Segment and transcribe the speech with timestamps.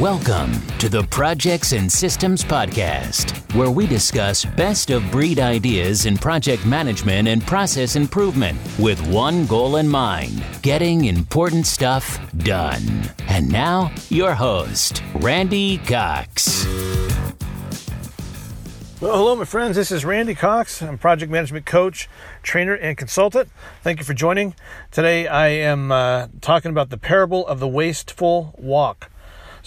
[0.00, 6.16] Welcome to the Projects and Systems Podcast, where we discuss best of breed ideas in
[6.16, 13.10] project management and process improvement with one goal in mind getting important stuff done.
[13.26, 16.64] And now, your host, Randy Cox.
[19.00, 19.74] Well, hello, my friends.
[19.74, 20.80] This is Randy Cox.
[20.80, 22.08] I'm project management coach,
[22.44, 23.48] trainer, and consultant.
[23.82, 24.54] Thank you for joining.
[24.92, 29.10] Today, I am uh, talking about the parable of the wasteful walk.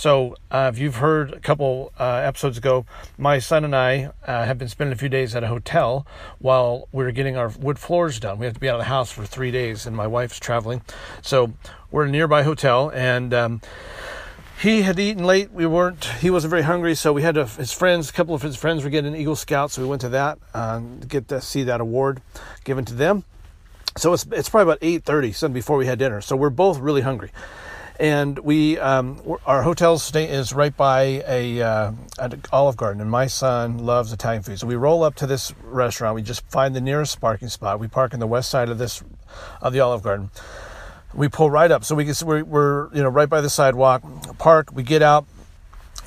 [0.02, 2.88] So, uh, if you've heard a couple uh, episodes ago,
[3.20, 6.08] my son and I uh, have been spending a few days at a hotel
[6.40, 8.40] while we are getting our wood floors done.
[8.40, 10.82] We have to be out of the house for three days, and my wife's traveling.
[11.22, 11.54] So,
[11.92, 13.62] we're in a nearby hotel, and um,
[14.60, 15.52] he had eaten late.
[15.52, 16.04] We weren't.
[16.04, 18.10] He wasn't very hungry, so we had to, his friends.
[18.10, 20.80] A couple of his friends were getting Eagle Scouts, so we went to that uh,
[20.80, 22.24] to get to see that award
[22.64, 23.24] given to them.
[23.98, 26.22] So it's it's probably about eight thirty, something before we had dinner.
[26.22, 27.30] So we're both really hungry
[28.02, 33.12] and we um, our hotel stay is right by a uh, an Olive Garden, and
[33.12, 34.58] my son loves Italian food.
[34.58, 36.16] So we roll up to this restaurant.
[36.16, 37.80] We just find the nearest parking spot.
[37.80, 39.04] We park on the west side of this
[39.62, 40.32] of the Olive Garden.
[41.14, 44.02] We pull right up, so we can we're, we're you know right by the sidewalk.
[44.40, 44.72] Park.
[44.74, 45.28] We get out,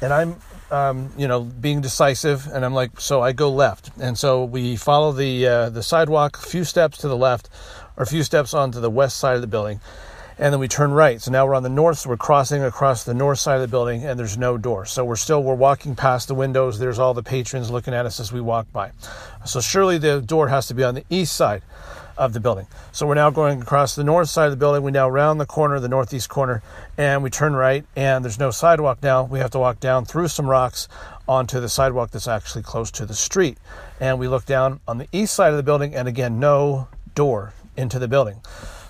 [0.01, 0.35] and I'm
[0.73, 4.75] um, you know, being decisive, and I'm like, so I go left, and so we
[4.75, 7.49] follow the uh, the sidewalk, a few steps to the left,
[7.97, 9.81] or a few steps onto the west side of the building,
[10.39, 11.21] and then we turn right.
[11.21, 13.69] So now we're on the north, so we're crossing across the north side of the
[13.69, 14.85] building, and there's no door.
[14.87, 16.79] So we're still we're walking past the windows.
[16.79, 18.93] There's all the patrons looking at us as we walk by.
[19.45, 21.63] So surely the door has to be on the east side
[22.17, 22.67] of the building.
[22.93, 24.83] So we're now going across the north side of the building.
[24.83, 26.63] We now round the corner, the northeast corner,
[26.97, 27.85] and we turn right.
[27.97, 29.25] And there's no sidewalk now.
[29.25, 30.89] We have to walk down through some rocks
[31.27, 33.59] onto the sidewalk that's actually close to the street.
[34.01, 37.53] And we look down on the east side of the building, and again, no door
[37.77, 38.41] into the building.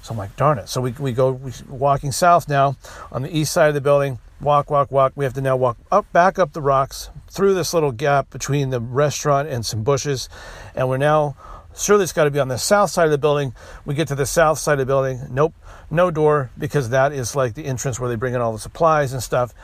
[0.04, 0.68] So I'm like, darn it.
[0.68, 2.76] So we, we go we, walking south now
[3.10, 4.18] on the east side of the building.
[4.38, 5.14] Walk, walk, walk.
[5.16, 8.68] We have to now walk up, back up the rocks through this little gap between
[8.68, 10.28] the restaurant and some bushes.
[10.74, 11.36] And we're now,
[11.74, 13.54] surely it's got to be on the south side of the building.
[13.86, 15.20] We get to the south side of the building.
[15.30, 15.54] Nope,
[15.90, 19.14] no door because that is like the entrance where they bring in all the supplies
[19.14, 19.54] and stuff.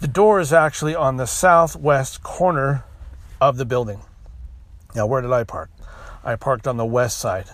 [0.00, 2.84] The door is actually on the southwest corner
[3.42, 4.00] of the building.
[4.94, 5.68] Now, where did I park?
[6.24, 7.44] I parked on the west side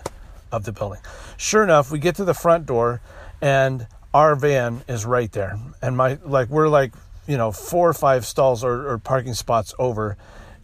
[0.51, 0.99] of the building.
[1.37, 3.01] Sure enough, we get to the front door
[3.41, 5.57] and our van is right there.
[5.81, 6.93] And my like we're like,
[7.27, 10.17] you know, four or five stalls or, or parking spots over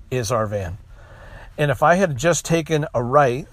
[0.09, 0.77] is our van.
[1.57, 3.47] And if I had just taken a right,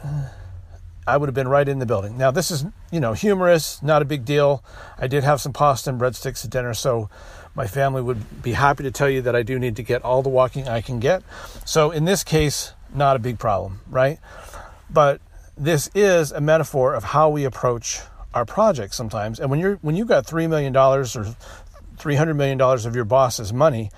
[1.06, 2.16] I would have been right in the building.
[2.16, 4.64] Now, this is, you know, humorous, not a big deal.
[4.98, 7.10] I did have some pasta and breadsticks at dinner, so
[7.54, 10.22] my family would be happy to tell you that I do need to get all
[10.22, 11.22] the walking I can get.
[11.64, 14.18] So, in this case, not a big problem, right?
[14.90, 15.20] But
[15.56, 18.00] this is a metaphor of how we approach
[18.34, 19.38] our projects sometimes.
[19.38, 21.36] And when you're when you've got three million dollars or
[21.98, 23.90] three hundred million dollars of your boss's money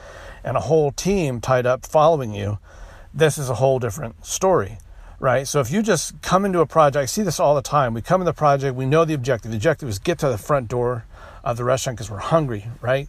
[0.42, 2.58] and a whole team tied up following you,
[3.12, 4.78] this is a whole different story.
[5.20, 5.46] Right.
[5.46, 7.94] So if you just come into a project, I see this all the time.
[7.94, 9.52] We come in the project, we know the objective.
[9.52, 11.06] The objective is get to the front door
[11.44, 13.08] of the restaurant because we're hungry, right?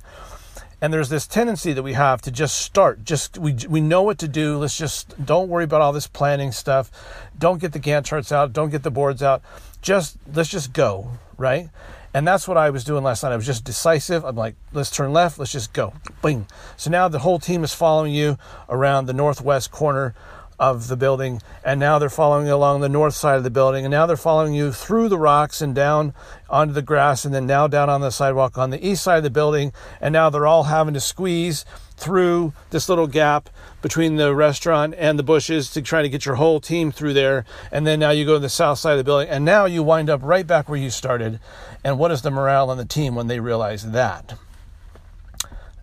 [0.82, 4.18] And there's this tendency that we have to just start just we, we know what
[4.18, 6.92] to do let's just don't worry about all this planning stuff
[7.38, 9.42] don't get the gantt charts out don't get the boards out
[9.82, 11.70] just let's just go right?
[12.14, 14.90] And that's what i was doing last night i was just decisive i'm like let's
[14.90, 16.48] turn left let's just go bing.
[16.78, 18.38] So now the whole team is following you
[18.70, 20.16] around the northwest corner
[20.60, 23.86] of the building, and now they're following you along the north side of the building,
[23.86, 26.14] and now they're following you through the rocks and down
[26.50, 29.24] onto the grass, and then now down on the sidewalk on the east side of
[29.24, 31.66] the building, and now they're all having to squeeze
[31.98, 33.50] through this little gap
[33.82, 37.46] between the restaurant and the bushes to try to get your whole team through there,
[37.72, 39.84] and then now you go to the south side of the building, and now you
[39.84, 41.40] wind up right back where you started.
[41.84, 44.38] And what is the morale on the team when they realize that?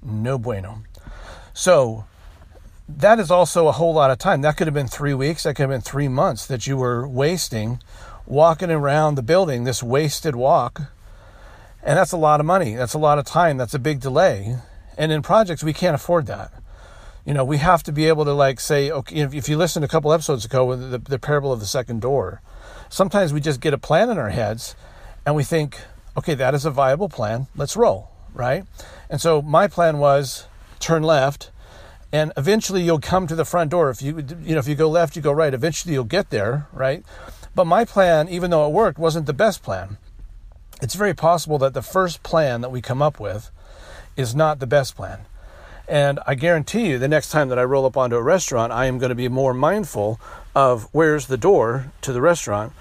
[0.03, 0.83] No bueno.
[1.55, 2.07] So,
[2.89, 4.43] that is also a whole lot of time.
[4.43, 7.07] That could have been three weeks, that could have been three months that you were
[7.07, 7.81] wasting
[8.27, 10.83] walking around the building, this wasted walk.
[11.83, 12.75] And that's a lot of money.
[12.75, 13.57] That's a lot of time.
[13.57, 14.57] That's a big delay.
[14.97, 16.53] And in projects, we can't afford that.
[17.25, 19.89] You know, we have to be able to like say, okay, if you listened a
[19.89, 22.41] couple episodes ago with the, the parable of the second door,
[22.89, 24.75] sometimes we just get a plan in our heads
[25.25, 25.81] and we think,
[26.17, 27.47] okay, that is a viable plan.
[27.57, 28.65] Let's roll, right?
[29.09, 30.47] And so my plan was
[30.81, 31.51] turn left
[32.13, 33.91] and eventually you'll come to the front door.
[33.91, 35.55] If you you know if you go left you go right.
[35.55, 37.05] Eventually you'll get there right?
[37.55, 39.99] But my plan even though it worked wasn't the best plan.
[40.81, 43.51] It's very possible that the first plan that we come up with
[44.17, 45.21] is not the best plan.
[45.89, 48.87] And i guarantee you the next time that i roll up onto a restaurant i
[48.87, 50.21] am going to be more mindful
[50.55, 52.73] of where's the door to the restaurant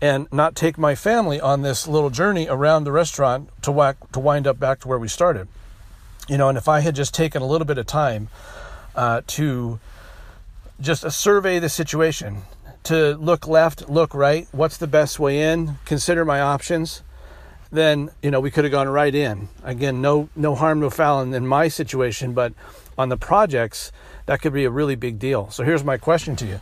[0.00, 4.20] and not take my family on this little journey around the restaurant to whack, to
[4.20, 5.48] wind up back to where we started.
[6.28, 8.28] You know, and if I had just taken a little bit of time
[8.98, 9.78] uh, to
[10.80, 12.42] just survey the situation,
[12.82, 17.02] to look left, look right, what's the best way in, consider my options,
[17.70, 19.48] then you know we could have gone right in.
[19.62, 22.52] Again, no no harm, no foul in, in my situation, but
[22.96, 23.92] on the projects
[24.26, 25.48] that could be a really big deal.
[25.50, 26.60] So here's my question to you.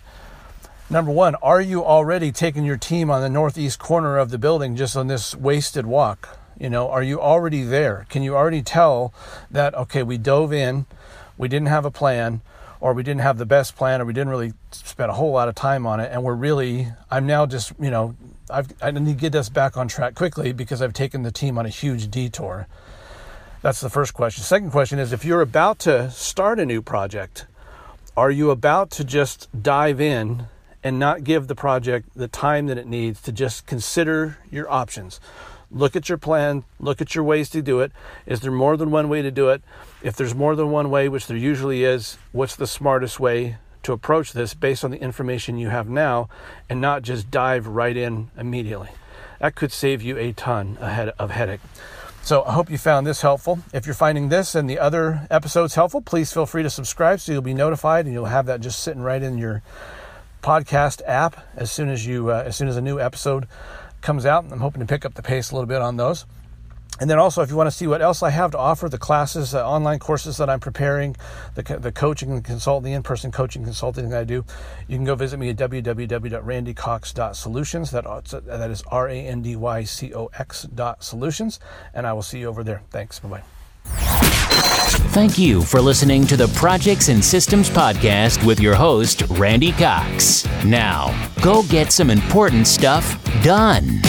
[0.91, 4.77] Number one, are you already taking your team on the northeast corner of the building
[4.77, 6.38] just on this wasted walk?
[6.61, 8.06] You know, are you already there?
[8.11, 9.15] Can you already tell
[9.50, 10.87] that, okay, we dove in,
[11.38, 12.41] we didn't have a plan,
[12.81, 15.49] or we didn't have the best plan, or we didn't really spend a whole lot
[15.49, 18.15] of time on it, and we're really, I'm now just, you know,
[18.50, 21.59] I've, I need to get us back on track quickly because I've taken the team
[21.59, 22.69] on a huge detour.
[23.62, 24.44] That's the first question.
[24.44, 27.47] Second question is if you're about to start a new project,
[28.17, 30.47] are you about to just dive in
[30.85, 35.19] and not give the project the time that it needs to just consider your options?
[35.71, 37.93] Look at your plan, look at your ways to do it.
[38.25, 39.63] Is there more than one way to do it?
[40.03, 43.93] If there's more than one way, which there usually is, what's the smartest way to
[43.93, 46.29] approach this based on the information you have now
[46.69, 48.91] and not just dive right in immediately?
[49.41, 51.61] That could save you a ton of headache.
[52.23, 53.61] So I hope you found this helpful.
[53.73, 57.31] If you're finding this and the other episodes helpful, please feel free to subscribe so
[57.33, 59.62] you'll be notified and you'll have that just sitting right in your
[60.43, 63.49] podcast app as soon as you uh, as soon as a new episode
[64.06, 64.47] comes out.
[64.53, 66.25] I'm hoping to pick up the pace a little bit on those.
[67.00, 68.99] And then also, if you want to see what else I have to offer, the
[68.99, 71.14] classes, uh, online courses that I'm preparing,
[71.56, 74.47] the, the coaching and consulting, the in-person coaching consulting that I do,
[74.87, 77.91] you can go visit me at www.randycox.solutions.
[77.91, 78.05] That,
[78.47, 81.61] that is R-A-N-D-Y-C-O-X dot solutions.
[81.93, 82.81] And I will see you over there.
[82.91, 83.19] Thanks.
[83.19, 83.56] Bye-bye.
[85.17, 90.45] Thank you for listening to the Projects and Systems Podcast with your host, Randy Cox.
[90.63, 94.03] Now, go get some important stuff done.